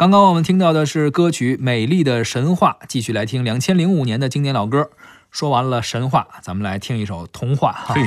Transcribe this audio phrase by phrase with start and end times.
[0.00, 4.88] 刚刚我们听到的是歌曲《美丽的神话》，继续来听两千零五年的经典老歌。
[5.30, 7.94] 说完了神话，咱们来听一首童话哈。
[7.94, 8.00] 嘿，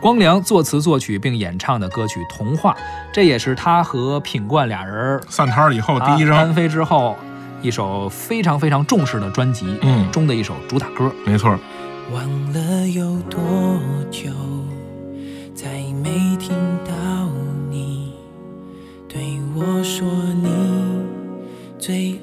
[0.00, 2.72] 光良作词作曲并演唱的歌曲《童话》，
[3.12, 7.14] 这也是他和品冠俩人散摊儿以后第一张，啊单飞之后
[7.60, 11.12] 一首非常非常重视的专辑嗯，中的一首主打歌。
[11.26, 11.50] 没错，
[12.14, 13.38] 忘了有多
[14.10, 14.30] 久，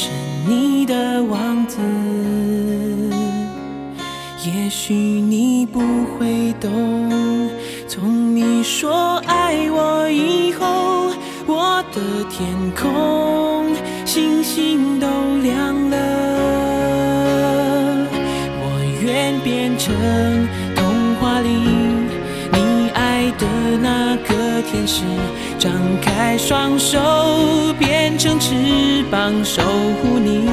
[0.00, 0.10] 是
[0.46, 1.76] 你的王子。
[4.46, 7.50] 也许你不会懂，
[7.88, 11.10] 从你说爱我以后，
[11.46, 12.46] 我的天
[12.80, 13.74] 空
[14.04, 15.08] 星星都
[15.42, 15.96] 亮了。
[18.60, 18.64] 我
[19.02, 19.92] 愿变成
[20.76, 21.48] 童话里
[22.52, 23.44] 你爱的
[23.82, 25.02] 那个天使，
[25.58, 27.00] 张开双手
[27.80, 27.87] 变
[28.18, 30.50] 成翅膀守护你。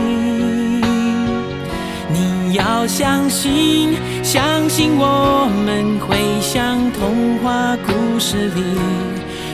[2.14, 8.62] 你要相信，相信我们会像童话故事里，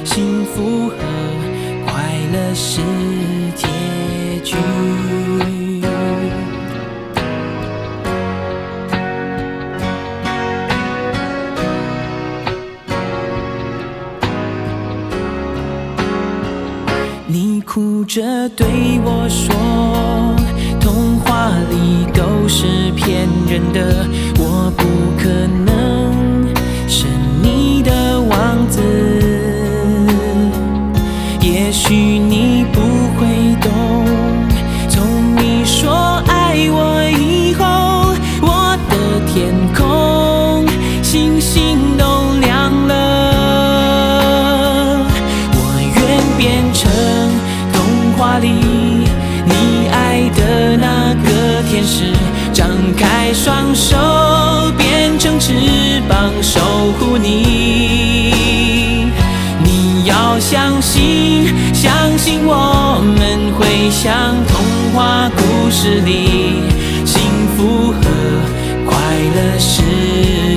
[0.03, 0.95] 幸福和
[1.85, 1.93] 快
[2.33, 2.81] 乐是
[3.55, 4.57] 结局。
[17.73, 18.67] 哭着对
[19.05, 19.55] 我说，
[20.81, 24.05] 童话里都是骗人的，
[51.81, 52.03] 天使，
[52.53, 53.97] 张开双手
[54.77, 55.51] 变成翅
[56.07, 56.59] 膀守
[56.99, 58.35] 护你。
[59.63, 64.13] 你要相信，相信我们会像
[64.47, 66.61] 童话故事里，
[67.03, 67.19] 幸
[67.57, 67.99] 福和
[68.85, 68.95] 快
[69.35, 69.81] 乐是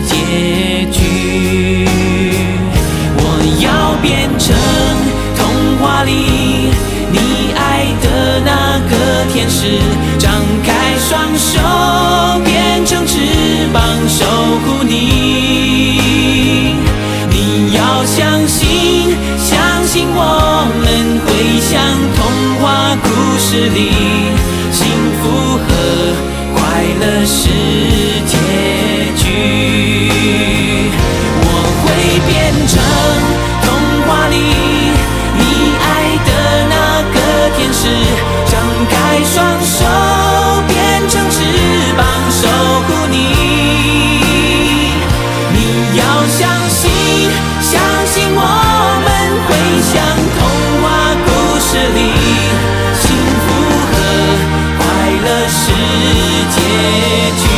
[0.04, 1.88] 结局。
[3.16, 3.22] 我
[3.64, 4.54] 要变成
[5.34, 5.42] 童
[5.78, 6.12] 话里
[7.10, 8.92] 你爱的那个
[9.32, 9.80] 天使，
[14.08, 14.24] 守
[14.64, 15.23] 护你。
[56.50, 56.60] 结
[57.36, 57.53] 局。